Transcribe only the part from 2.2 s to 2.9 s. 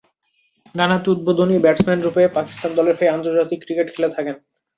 Pakistan